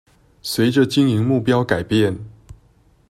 [0.41, 2.17] 隨著經營目標改變